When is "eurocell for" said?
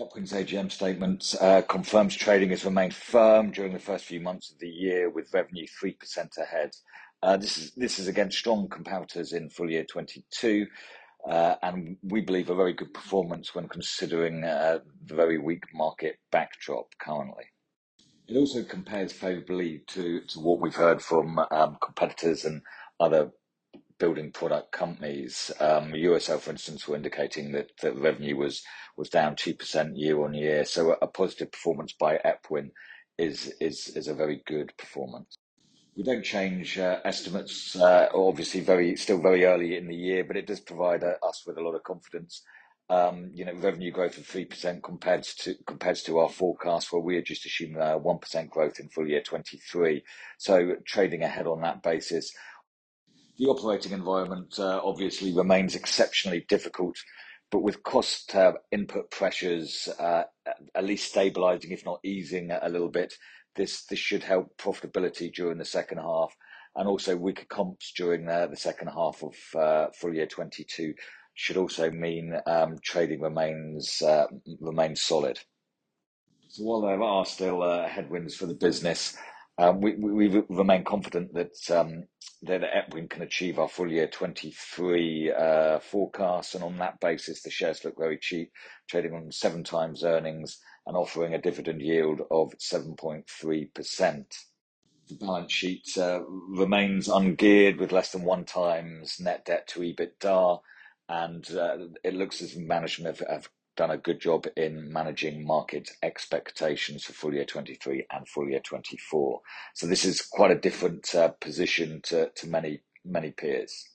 25.92-26.50